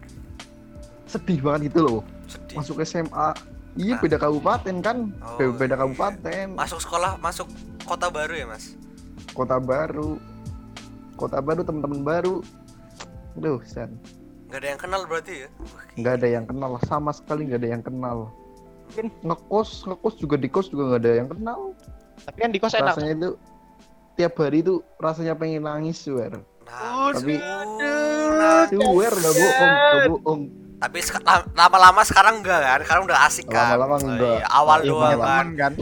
sedih 1.05 1.39
banget 1.39 1.69
gitu 1.69 1.79
loh. 1.81 1.99
Sedih. 2.25 2.55
Masuk 2.57 2.77
SMA, 2.81 3.29
iya 3.75 3.93
Ah. 3.93 3.99
beda 3.99 4.17
kabupaten 4.17 4.75
kan, 4.79 4.97
Oh, 5.19 5.37
Be- 5.37 5.55
beda 5.55 5.73
iya. 5.73 5.81
kabupaten, 5.81 6.45
Masuk 6.53 6.79
sekolah, 6.79 7.17
masuk 7.17 7.47
kota 7.83 8.07
baru 8.07 8.33
ya 8.35 8.45
mas? 8.45 8.73
kota 9.31 9.57
baru, 9.57 10.15
kota 11.13 11.37
baru 11.37 11.61
teman-teman 11.61 12.01
baru. 12.01 12.39
Duh, 13.35 13.59
San. 13.63 13.91
Gak 14.47 14.63
ada 14.63 14.67
yang 14.69 14.79
kenal 14.79 15.01
berarti 15.03 15.33
ya? 15.43 15.49
nggak 15.93 16.13
ada 16.13 16.27
yang 16.29 16.45
kenal 16.45 16.71
sama 16.81 17.11
sekali 17.11 17.43
nggak 17.45 17.55
ada 17.57 17.69
yang 17.69 17.79
kenal 17.81 18.17
mungkin 18.85 19.07
ngekos 19.21 19.83
ngekos 19.85 20.15
juga 20.15 20.35
di 20.35 20.47
kos 20.47 20.67
juga 20.67 20.83
nggak 20.85 21.01
ada 21.01 21.11
yang 21.15 21.29
kenal 21.29 21.59
tapi 22.21 22.37
kan 22.37 22.51
di 22.51 22.59
kos 22.59 22.75
enak 22.75 22.93
rasanya 22.93 23.13
itu 23.15 23.29
tiap 24.13 24.35
hari 24.35 24.59
itu 24.59 24.73
rasanya 24.97 25.33
pengen 25.33 25.63
nangis 25.63 25.97
swear 25.97 26.35
Nah, 26.61 27.11
Tapi- 27.11 27.39
nah, 28.35 28.63
bohong 28.67 29.71
nggak 29.73 30.01
bohong 30.07 30.41
tapi 30.75 30.99
lama-lama 31.55 32.01
sekarang 32.03 32.43
enggak 32.43 32.61
kan? 32.61 32.79
Sekarang 32.83 33.03
udah 33.07 33.19
asik 33.25 33.47
kan? 33.47 33.73
Lama-lama 33.73 33.95
Oh, 33.95 34.05
enggak. 34.05 34.37
iya, 34.37 34.47
Awal 34.51 34.79
Iya, 34.79 34.89
doang 34.91 35.17
kan? 35.17 35.47
kan 35.55 35.73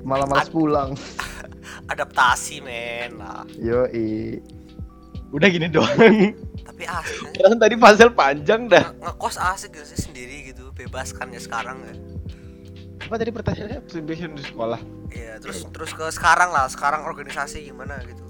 malah 0.00 0.26
malas 0.26 0.48
pulang 0.48 0.90
Adaptasi 1.92 2.58
men 2.58 3.20
lah. 3.20 3.44
yo 3.54 3.84
udah 5.30 5.46
gini 5.46 5.68
doang 5.68 6.34
Tapi 6.60 6.82
asik 6.82 7.18
kan? 7.36 7.56
Tadi 7.60 7.74
puzzle 7.76 8.10
panjang 8.10 8.66
dah 8.66 8.90
Nge- 8.90 8.96
Ngekos 9.06 9.36
asik 9.36 9.76
gak 9.76 9.86
sih 9.86 10.00
sendiri 10.00 10.50
gitu? 10.50 10.72
Bebas 10.72 11.12
kan 11.12 11.28
ya 11.28 11.38
sekarang 11.38 11.78
ya? 11.82 11.94
apa 13.00 13.16
tadi 13.16 13.30
pertanyaannya 13.30 13.80
impression 13.92 14.34
di 14.34 14.42
sekolah 14.42 14.80
Iya, 15.10 15.38
terus 15.38 15.66
terus 15.68 15.90
ke 15.90 16.06
sekarang 16.10 16.50
lah. 16.50 16.66
Sekarang 16.66 17.02
organisasi 17.02 17.64
gimana 17.64 17.98
gitu? 18.02 18.22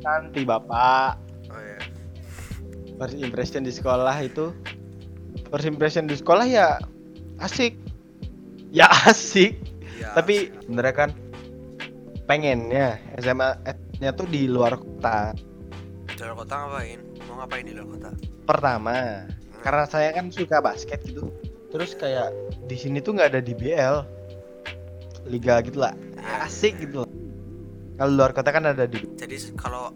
nanti 0.00 0.42
bapak 0.42 1.16
Oh 1.48 1.56
iya. 1.56 1.80
First 3.02 3.18
impression 3.18 3.66
di 3.66 3.74
sekolah 3.74 4.14
itu 4.22 4.54
first 5.50 5.66
impression 5.66 6.06
di 6.06 6.14
sekolah 6.14 6.46
ya 6.46 6.78
asik. 7.42 7.74
Ya 8.70 8.86
asik. 9.10 9.58
Iya, 9.98 10.14
tapi 10.14 10.54
bener 10.70 10.94
kan 10.94 11.10
pengennya 12.30 13.02
SMA 13.18 13.58
nya 13.98 14.14
tuh 14.14 14.30
di 14.30 14.46
luar 14.46 14.78
kota. 14.78 15.34
Di 16.06 16.14
luar 16.22 16.46
kota 16.46 16.54
ngapain? 16.62 16.98
Mau 17.26 17.42
ngapain 17.42 17.66
di 17.66 17.74
luar 17.74 17.90
kota? 17.90 18.10
pertama 18.42 19.22
karena 19.62 19.84
saya 19.86 20.10
kan 20.14 20.30
suka 20.30 20.62
basket 20.62 21.02
gitu. 21.06 21.30
Terus 21.70 21.96
kayak 21.98 22.30
di 22.70 22.76
sini 22.78 23.02
tuh 23.02 23.18
nggak 23.18 23.32
ada 23.34 23.40
DBL 23.40 23.96
liga 25.30 25.62
gitu 25.62 25.78
lah 25.82 25.94
Iya, 26.18 26.46
asik 26.46 26.78
gitu. 26.82 27.06
Kalau 27.98 28.12
luar 28.14 28.30
kota 28.34 28.50
kan 28.50 28.66
ada 28.66 28.86
di 28.86 29.02
Jadi 29.18 29.54
kalau 29.54 29.94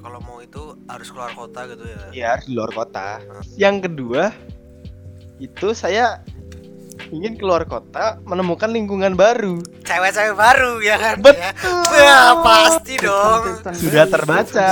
kalau 0.00 0.18
mau 0.24 0.40
itu 0.40 0.74
harus 0.88 1.08
keluar 1.12 1.32
kota 1.36 1.68
gitu 1.68 1.84
ya. 1.84 2.00
ya 2.12 2.30
di 2.40 2.56
luar 2.56 2.72
kota 2.72 3.20
yang 3.60 3.84
kedua 3.84 4.32
itu 5.40 5.72
saya 5.72 6.24
ingin 7.12 7.36
keluar 7.40 7.64
kota 7.64 8.20
menemukan 8.28 8.68
lingkungan 8.68 9.16
baru 9.16 9.60
Cewek-cewek 9.90 10.38
baru 10.38 10.78
ya 10.78 10.96
kan? 11.02 11.18
Betul. 11.18 11.82
Ya, 11.98 11.98
ya 11.98 12.20
pasti 12.46 12.94
dong. 13.02 13.42
Sudah 13.74 14.06
terbaca. 14.06 14.68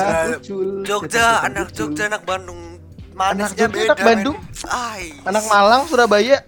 Jogja, 0.86 1.42
anak 1.42 1.74
Jogja, 1.74 2.06
anak 2.06 2.22
Bandung. 2.22 2.78
Manisnya 3.18 3.66
Anak 3.66 3.74
Jogja, 3.74 3.74
beda. 3.74 3.82
anak 3.90 3.98
Bandung. 4.06 4.36
Ay. 4.70 5.10
anak 5.26 5.44
Malang 5.50 5.82
Surabaya 5.90 6.38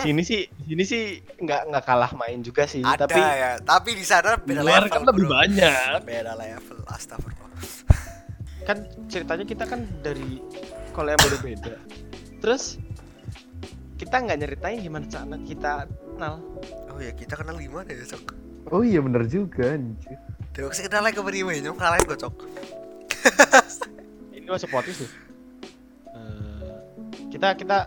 sini 0.00 0.22
sih 0.22 0.40
sini 0.64 0.82
sih 0.82 1.02
nggak 1.38 1.60
nggak 1.68 1.84
kalah 1.84 2.12
main 2.14 2.40
juga 2.40 2.64
sih 2.64 2.80
ada 2.80 3.04
tapi 3.04 3.18
ya, 3.18 3.50
tapi 3.58 3.90
di 3.92 4.02
sana 4.02 4.36
beda 4.36 4.62
luar 4.62 4.84
level. 4.84 4.92
kan 4.92 5.02
lebih 5.06 5.24
bro. 5.24 5.32
banyak 5.34 5.98
Beda 6.02 6.32
level. 6.34 6.78
Astagfirullah. 6.86 7.62
kan 8.64 8.78
ceritanya 9.08 9.44
kita 9.44 9.64
kan 9.64 9.80
dari 10.00 10.38
sekolah 10.88 11.10
yang 11.12 11.22
berbeda 11.24 11.74
terus 12.38 12.76
kita 13.96 14.14
nggak 14.18 14.38
nyeritain 14.38 14.78
gimana 14.78 15.04
cara 15.06 15.36
kita 15.42 15.72
kenal 15.88 16.38
Oh 16.88 16.98
ya, 16.98 17.14
kita 17.14 17.34
kenal 17.34 17.54
gimana 17.54 17.86
ya, 17.88 18.02
Cok? 18.04 18.24
oh 18.70 18.82
iya 18.82 18.98
bener 18.98 19.22
juga 19.24 19.70
anjir 19.72 20.18
Dewa 20.50 20.70
sih 20.70 20.82
kenal 20.82 21.02
lagi 21.02 21.14
ke 21.14 21.22
Beriwe, 21.22 21.62
nyong 21.62 21.78
kalahin 21.78 22.02
gue, 22.02 22.18
Cok. 22.18 22.34
ini 24.34 24.46
masuk 24.46 24.68
podcast 24.68 25.02
tuh 25.02 25.10
Eh, 26.08 26.74
kita 27.30 27.54
kita 27.54 27.86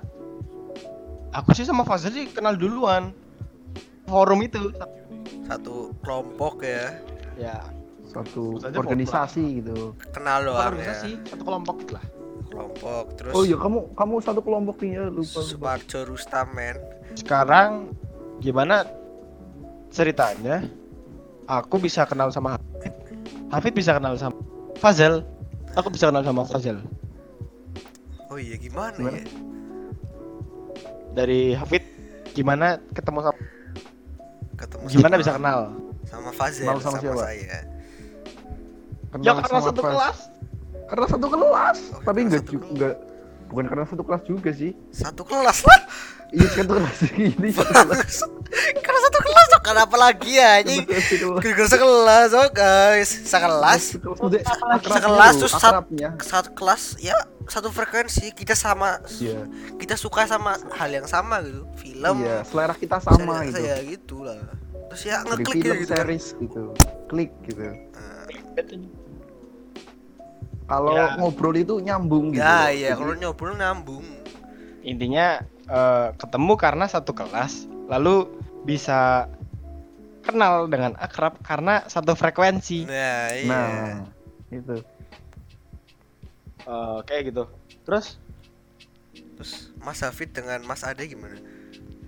aku 1.31 1.55
sih 1.55 1.65
sama 1.67 1.83
Fazal 1.88 2.11
sih 2.13 2.27
kenal 2.29 2.55
duluan. 2.55 3.15
Forum 4.07 4.43
itu. 4.43 4.71
Satu 5.47 5.95
kelompok 6.03 6.63
ya. 6.63 7.00
ya. 7.39 7.57
Satu 8.11 8.59
organisasi 8.59 9.63
gitu. 9.63 9.95
Kenal 10.11 10.43
doang 10.43 10.75
organisasi 10.75 11.09
ya. 11.15 11.23
satu 11.31 11.43
kelompok 11.47 11.77
lah. 11.95 12.03
Kelompok 12.51 13.05
terus 13.15 13.31
oh 13.31 13.47
iya 13.47 13.55
kamu 13.55 13.95
kamu 13.95 14.13
satu 14.19 14.43
kelompok 14.43 14.83
nih 14.83 15.00
ya 15.00 15.03
lupa 15.07 15.39
lupa. 15.39 15.47
Suparjo 15.47 16.00
Rustam, 16.03 16.47
men. 16.51 16.75
sekarang 17.15 17.95
gimana 18.43 18.83
ceritanya? 19.88 20.67
Aku 21.47 21.79
bisa 21.79 22.03
kenal 22.03 22.31
sama 22.31 22.59
Hafid. 22.59 22.93
Hafid 23.51 23.73
bisa 23.75 23.95
kenal 23.95 24.19
sama 24.19 24.35
Fazal 24.79 25.23
aku 25.75 25.88
bisa 25.91 26.11
kenal 26.11 26.23
sama 26.23 26.43
Fazal 26.43 26.79
Oh 28.31 28.39
iya, 28.39 28.55
gimana, 28.55 28.95
Gimana? 28.95 29.19
ya? 29.19 29.27
Dari 31.11 31.53
Hafid 31.53 31.83
gimana 32.31 32.79
ketemu 32.91 33.19
sama 33.21 33.39
Ketemu 34.53 34.83
gimana 34.87 35.09
sama- 35.09 35.21
bisa 35.21 35.31
kenal 35.33 35.59
sama 36.03 36.29
Fazel 36.31 36.65
sama, 36.65 36.79
sama 36.81 36.97
siapa? 36.99 37.21
saya. 37.23 37.59
Kenal 39.09 39.23
ya 39.23 39.31
karena 39.37 39.59
satu 39.61 39.81
Faz. 39.81 39.91
kelas 39.91 40.17
karena 40.85 41.05
satu 41.07 41.27
kelas 41.27 41.77
Oh, 41.89 42.01
tapi 42.01 42.19
enggak 42.21 42.43
juga 42.45 42.65
enggak 42.67 42.95
bukan 43.47 43.65
karena 43.65 43.85
satu 43.85 44.03
kelas 44.03 44.21
juga 44.23 44.49
sih 44.51 44.71
Satu 44.89 45.23
kelas 45.23 45.59
lah. 45.63 45.81
Iya 46.31 46.47
satu 46.55 46.71
kelas 46.73 47.00
ini 47.11 47.50
Karena 48.77 49.00
satu 49.01 49.19
kelas 49.21 49.45
Cok. 49.50 49.61
Kenapa 49.63 49.95
lagi 49.95 50.31
ya 50.33 50.59
anjing? 50.59 50.83
Satu 50.83 51.25
kelas. 51.29 51.39
Gara-gara 51.41 51.69
sekelas, 51.69 52.29
oh 52.33 52.47
guys. 52.50 53.09
Sekelas, 53.25 53.83
sekelas 54.81 55.33
terus 55.38 55.53
akrabnya. 55.53 56.09
satu 56.19 56.50
kelas 56.51 56.83
ya 56.97 57.15
satu 57.43 57.67
frekuensi 57.67 58.31
kita 58.31 58.51
sama 58.53 59.00
Iya. 59.13 59.43
kita 59.75 59.95
suka 59.95 60.23
sama 60.23 60.55
hal 60.71 60.89
yang 60.89 61.03
sama 61.05 61.39
gitu 61.41 61.67
film 61.75 62.15
Iya, 62.21 62.43
selera 62.43 62.71
kita 62.73 62.97
sama 62.97 63.43
gitu. 63.43 63.55
saya 63.57 63.75
gitu 63.81 64.15
lah 64.21 64.39
terus 64.88 65.03
ya 65.03 65.19
ngeklik 65.21 65.55
film 65.57 65.75
gitu, 65.77 65.85
kan. 65.85 65.97
series 65.97 66.25
gitu. 66.38 66.61
Klik 67.07 67.31
gitu. 67.43 67.63
Kalau 70.63 70.93
Ya. 70.93 71.15
ngobrol 71.15 71.55
itu 71.57 71.75
nyambung 71.79 72.31
gitu. 72.31 72.39
ya 72.39 72.71
iya 72.71 72.91
kalau 72.95 73.11
nyobrol 73.13 73.53
nyambung 73.53 74.05
intinya 74.81 75.43
eh, 75.71 76.07
ketemu 76.19 76.53
karena 76.59 76.85
satu 76.85 77.15
kelas 77.15 77.63
lalu 77.87 78.27
bisa 78.67 79.31
kenal 80.21 80.67
dengan 80.67 80.93
akrab 80.99 81.39
karena 81.41 81.81
satu 81.87 82.13
frekuensi. 82.13 82.85
Nah 82.85 83.25
iya. 83.33 83.47
Nah, 83.49 83.95
itu. 84.51 84.75
Eh, 86.61 86.99
kayak 87.07 87.33
gitu. 87.33 87.43
Terus? 87.81 88.21
Terus 89.39 89.73
Mas 89.81 90.03
Hafid 90.05 90.29
dengan 90.29 90.61
Mas 90.61 90.85
Ade 90.85 91.09
gimana? 91.09 91.39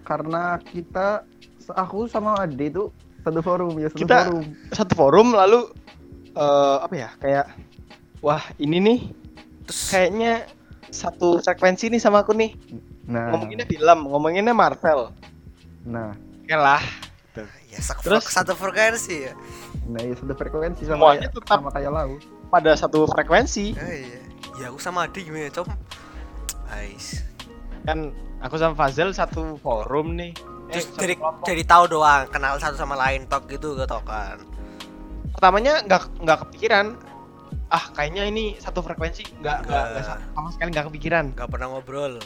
Karena 0.06 0.62
kita 0.62 1.26
aku 1.74 2.06
sama 2.06 2.38
Ade 2.38 2.70
itu 2.70 2.94
satu 3.24 3.40
forum 3.40 3.74
ya 3.80 3.88
satu 3.90 4.00
Kita- 4.04 4.24
forum. 4.28 4.46
satu 4.70 4.94
forum 4.94 5.28
lalu 5.32 5.60
eh 6.34 6.78
apa 6.84 6.92
ya 6.94 7.10
kayak 7.18 7.46
wah 8.20 8.44
ini 8.60 8.78
nih 8.78 9.00
Terus? 9.64 9.82
kayaknya 9.90 10.44
satu 10.92 11.40
frekuensi 11.40 11.88
nih 11.88 12.02
sama 12.04 12.22
aku 12.22 12.36
nih 12.36 12.52
nah 13.06 13.30
ngomonginnya 13.30 13.66
film 13.66 14.00
ngomonginnya 14.06 14.54
Marvel 14.54 15.12
nah 15.84 16.16
oke 16.16 16.56
lah 16.56 16.82
ya 17.68 17.80
sak- 17.80 18.00
Terus? 18.00 18.24
satu 18.26 18.54
frekuensi 18.54 19.16
ya. 19.24 19.34
nah 19.86 20.00
ya 20.00 20.14
satu 20.14 20.32
frekuensi 20.32 20.86
sama 20.86 20.94
Semuanya 20.96 21.20
kayak, 21.26 21.34
tetap- 21.36 21.60
sama 21.60 21.70
kayak 21.70 21.92
lau 21.92 22.12
pada 22.48 22.72
satu 22.74 23.00
frekuensi 23.06 23.74
Oh, 23.74 23.90
iya. 23.90 24.22
Ya 24.54 24.70
aku 24.70 24.78
sama 24.78 25.04
Adi 25.04 25.26
gimana, 25.26 25.50
Com? 25.50 25.66
Ais. 26.70 27.26
kan 27.82 28.14
aku 28.40 28.56
sama 28.56 28.78
Fazel 28.78 29.10
satu 29.10 29.58
forum 29.58 30.14
nih 30.14 30.30
eh, 30.70 30.72
Terus 30.72 30.86
satu 30.88 31.02
jadi 31.02 31.14
kelompok. 31.16 31.44
jadi 31.44 31.64
tahu 31.66 31.84
doang, 31.90 32.24
kenal 32.28 32.54
satu 32.56 32.76
sama 32.76 32.94
lain 32.96 33.26
tok 33.26 33.50
gitu 33.50 33.74
gitu 33.74 33.98
kan. 34.00 34.38
pertamanya 35.28 35.82
nggak 35.82 36.02
nggak 36.20 36.38
kepikiran 36.40 36.94
ah 37.68 37.84
kayaknya 37.92 38.24
ini 38.26 38.54
satu 38.56 38.80
frekuensi 38.80 39.26
nggak 39.36 39.58
nggak 39.66 39.84
nggak 39.90 40.04
Nggak. 40.06 40.20
sama 40.32 40.50
sekali 40.52 40.70
nggak 40.70 40.86
kepikiran 40.88 41.26
Gak 41.34 41.50
pernah 41.50 41.68
ngobrol. 41.68 42.22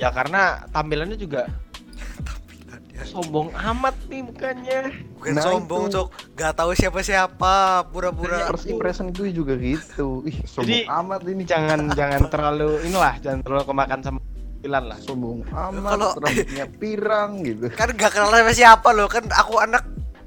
Ya 0.00 0.08
karena 0.10 0.42
tampilannya 0.70 1.14
juga 1.14 1.44
Tampilannya. 2.24 3.04
sombong 3.04 3.48
amat 3.52 3.96
nih 4.06 4.20
mukanya 4.22 4.80
Bukan 5.12 5.30
Nah, 5.30 5.44
sombong, 5.44 5.82
itu. 5.84 5.92
Cok. 5.94 6.06
Gak 6.32 6.52
tahu 6.54 6.70
siapa-siapa, 6.72 7.54
pura-pura. 7.86 8.48
first 8.48 8.64
impression 8.66 9.10
gue 9.10 9.28
juga 9.30 9.52
gitu 9.54 10.24
ih 10.24 10.40
sombong 10.42 10.72
Jadi- 10.80 10.88
amat 10.88 11.20
ini 11.26 11.42
jangan 11.44 11.80
jangan 11.92 12.22
terlalu 12.26 12.80
inilah 12.82 13.14
jangan 13.18 13.40
terlalu 13.42 13.64
kemakan 13.66 14.00
sama 14.00 14.18
tampilan 14.20 14.84
lah 14.86 14.98
sombong 14.98 15.38
amat 15.46 15.90
Kalau- 15.90 16.14
rambutnya 16.18 16.64
pirang 16.70 17.30
gitu 17.42 17.66
Kan 17.78 17.88
gak 17.92 18.10
kenal 18.10 18.30
sama 18.30 18.52
siapa 18.54 18.88
loh, 18.90 19.06
kan 19.06 19.24
aku 19.28 19.54
anak 19.58 19.84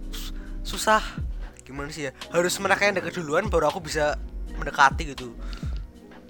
sus- 0.10 0.34
susah. 0.63 1.01
Gimana 1.63 1.89
sih 1.89 2.06
ya? 2.06 2.12
Harus 2.30 2.53
mereka 2.56 2.84
yang 2.84 2.96
deket 2.96 3.15
duluan 3.15 3.48
baru 3.48 3.65
aku 3.68 3.82
bisa 3.82 4.13
mendekati 4.53 5.10
gitu. 5.10 5.34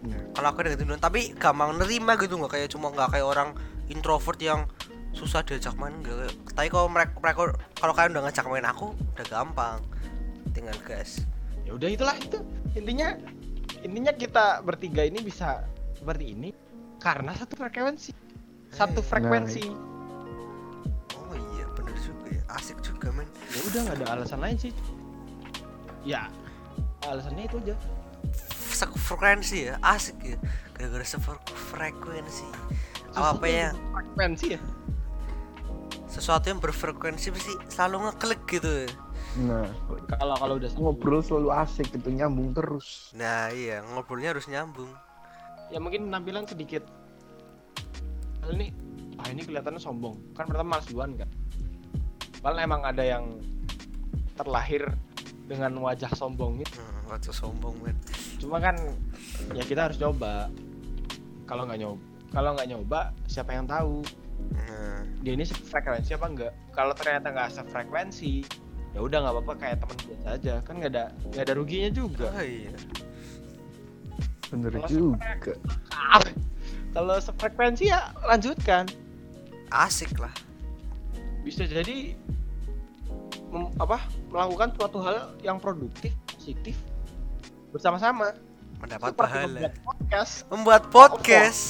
Nah, 0.03 0.19
Kalau 0.35 0.47
aku 0.51 0.67
deket 0.67 0.83
duluan, 0.83 0.99
tapi 0.99 1.31
gampang 1.39 1.79
nerima 1.79 2.19
gitu 2.19 2.35
nggak 2.35 2.51
kayak 2.59 2.69
cuma 2.71 2.91
nggak 2.91 3.15
kayak 3.15 3.23
orang 3.23 3.49
introvert 3.87 4.39
yang 4.39 4.67
susah 5.13 5.45
diajak 5.45 5.77
main 5.77 5.93
enggak 6.01 6.33
tapi 6.57 6.73
kalau 6.73 6.89
mereka, 6.89 7.13
mereka 7.21 7.53
kalau 7.77 7.93
kalian 7.93 8.17
udah 8.17 8.23
ngajak 8.25 8.45
main 8.49 8.65
aku 8.65 8.91
udah 9.15 9.25
gampang. 9.29 9.79
Tinggal 10.51 10.75
gas. 10.83 11.23
Ya 11.63 11.71
udah 11.77 11.87
itulah 11.87 12.15
itu. 12.19 12.41
Intinya 12.75 13.15
intinya 13.85 14.11
kita 14.11 14.59
bertiga 14.61 15.05
ini 15.05 15.21
bisa 15.21 15.63
seperti 15.95 16.35
ini 16.35 16.49
karena 16.99 17.31
satu 17.37 17.55
frekuensi. 17.55 18.11
Satu 18.73 18.99
Eh, 18.99 19.05
frekuensi. 19.05 19.63
Oh 21.15 21.33
iya 21.55 21.65
bener 21.77 21.95
juga 22.01 22.27
ya. 22.33 22.43
Asik 22.57 22.81
juga 22.83 23.13
men. 23.13 23.29
Ya 23.53 23.59
udah 23.69 23.79
nggak 23.87 23.97
ada 24.01 24.07
alasan 24.19 24.39
lain 24.41 24.57
sih. 24.59 24.73
Ya 26.03 26.27
alasannya 27.07 27.47
itu 27.47 27.57
aja 27.63 27.75
Sek- 28.83 28.99
frekuensi 28.99 29.71
ya 29.71 29.79
asik 29.79 30.17
ya. 30.19 30.37
Gara-gara 30.75 31.05
frekuensi 31.71 32.47
apa 33.13 33.39
apa 33.39 33.45
ya? 33.47 33.69
frekuensi 33.71 34.45
ya? 34.57 34.59
Sesuatu 36.11 36.51
yang 36.51 36.59
berfrekuensi 36.59 37.31
pasti 37.31 37.53
selalu 37.71 38.11
ngeklik 38.11 38.43
gitu 38.59 38.91
nah 39.33 39.65
kalau 40.13 40.37
kalau 40.37 40.53
udah 40.61 40.69
ngobrol 40.77 41.25
selalu 41.25 41.49
asik 41.57 41.89
gitu 41.89 42.13
nyambung 42.13 42.53
terus. 42.53 43.09
Nah 43.17 43.49
iya 43.49 43.81
ngobrolnya 43.81 44.29
harus 44.29 44.45
nyambung. 44.45 44.93
Ya 45.73 45.81
mungkin 45.81 46.05
penampilan 46.05 46.45
sedikit. 46.45 46.85
Hal 48.45 48.53
ini 48.53 48.69
ah 49.17 49.25
ini 49.33 49.41
kelihatannya 49.41 49.81
sombong. 49.81 50.21
Kan 50.37 50.45
pertama 50.45 50.77
malas 50.77 50.85
duluan 50.85 51.17
kan? 51.17 51.25
Padahal 52.45 52.61
emang 52.61 52.81
ada 52.85 53.01
yang 53.01 53.41
terlahir 54.37 54.85
dengan 55.43 55.75
wajah 55.83 56.11
sombong 56.15 56.63
gitu. 56.63 56.79
Hmm, 56.79 57.11
wajah 57.11 57.33
sombong 57.35 57.75
men 57.83 57.97
cuma 58.39 58.59
kan 58.63 58.75
ya 59.51 59.63
kita 59.63 59.91
harus 59.91 59.99
coba 59.99 60.47
kalau 61.47 61.67
nggak 61.67 61.79
nyoba 61.83 62.01
kalau 62.33 62.49
nggak 62.57 62.67
nyoba 62.73 63.13
siapa 63.29 63.53
yang 63.53 63.69
tahu? 63.69 64.01
Nah. 64.57 65.05
Dia 65.21 65.37
ini 65.37 65.45
frekuensi 65.45 66.17
apa 66.17 66.25
enggak 66.25 66.53
kalau 66.73 66.93
ternyata 66.97 67.29
nggak 67.29 67.53
sefrekuensi 67.53 68.41
ya 68.97 68.99
udah 69.05 69.21
nggak 69.21 69.33
apa-apa 69.37 69.53
kayak 69.61 69.77
teman 69.85 69.97
biasa 70.01 70.27
aja. 70.41 70.53
Kan 70.65 70.81
nggak 70.81 70.91
ada 70.97 71.05
nggak 71.29 71.43
ada 71.45 71.53
ruginya 71.53 71.89
juga. 71.93 72.33
Oh 72.33 72.41
iya. 72.41 72.73
Bener 74.49 74.73
juga. 74.89 75.53
Ah, 75.93 76.25
kalau 76.97 77.15
sefrekuensi 77.21 77.93
ya 77.93 78.09
lanjutkan. 78.25 78.89
Asik 79.69 80.17
lah. 80.17 80.33
Bisa 81.45 81.69
jadi 81.69 82.17
mem- 83.53 83.73
apa 83.77 84.01
melakukan 84.33 84.73
suatu 84.73 84.97
hal 85.05 85.29
yang 85.45 85.61
produktif 85.61 86.09
positif 86.33 86.73
bersama-sama. 87.69 88.33
Mendapat 88.81 89.13
Seperti 89.13 89.29
pahala. 89.29 89.47
membuat 89.47 89.75
podcast. 89.85 90.33
Membuat 90.49 90.83
podcast. 90.89 91.61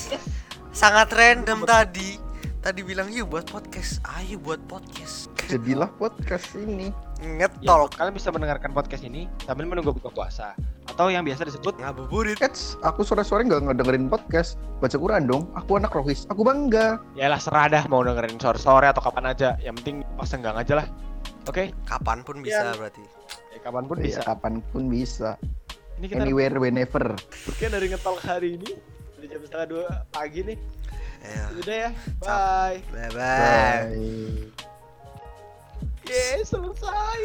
Sangat 0.72 1.12
random 1.12 1.68
tadi. 1.68 2.18
Tadi 2.64 2.80
bilang 2.80 3.12
yuk 3.12 3.36
buat 3.36 3.46
podcast. 3.52 4.00
Ayo 4.18 4.40
buat 4.40 4.64
podcast. 4.72 5.28
Jadilah 5.52 5.92
podcast 6.00 6.56
ini. 6.56 6.96
Ya, 7.20 7.46
ngetol 7.46 7.92
kalian 7.92 8.16
bisa 8.16 8.32
mendengarkan 8.32 8.72
podcast 8.72 9.04
ini 9.04 9.28
sambil 9.44 9.68
menunggu 9.68 9.92
buka 9.92 10.10
puasa. 10.10 10.56
Atau 10.88 11.12
yang 11.12 11.28
biasa 11.28 11.44
disebut 11.44 11.76
ngabuburit. 11.84 12.40
Eits, 12.40 12.80
aku 12.82 13.04
sore-sore 13.04 13.44
nggak 13.44 13.68
ngedengerin 13.68 14.08
podcast. 14.08 14.56
Baca 14.80 14.96
Quran 14.96 15.28
dong. 15.28 15.52
Aku 15.60 15.76
anak 15.76 15.92
rohis. 15.92 16.24
Aku 16.32 16.48
bangga. 16.48 17.04
Ya 17.14 17.28
lah 17.28 17.38
serah 17.38 17.68
dah 17.68 17.84
mau 17.92 18.00
dengerin 18.02 18.40
sore-sore 18.40 18.88
atau 18.88 19.04
kapan 19.04 19.36
aja. 19.36 19.60
Yang 19.60 19.84
penting 19.84 19.96
pas 20.16 20.28
senggang 20.32 20.56
aja 20.56 20.80
lah 20.80 20.88
oke. 21.46 21.64
Kapan 21.84 22.20
pun 22.22 22.38
bisa 22.40 22.64
Ya. 22.64 22.76
berarti. 22.76 23.04
Ya, 23.54 23.60
kapan 23.62 23.84
pun 23.86 23.98
Iya, 24.00 24.06
bisa. 24.06 24.20
Kapan 24.24 24.54
pun 24.66 24.84
bisa. 24.90 25.30
Ini 25.98 26.06
kita 26.10 26.24
anywhere 26.26 26.58
whenever. 26.58 27.14
Oke 27.46 27.66
dari 27.70 27.86
ngetol 27.86 28.18
hari 28.18 28.58
ini 28.58 28.72
Udah 29.14 29.28
jam 29.30 29.42
setengah 29.46 29.68
dua 29.70 29.86
pagi 30.10 30.42
nih. 30.44 30.58
Ya 31.24 31.44
Udah 31.54 31.76
ya 31.78 31.90
Bye 32.20 32.28
bye. 32.28 32.80
Bye 32.92 33.12
bye. 33.14 34.04
Yeay 36.04 36.44
selesai 36.44 37.22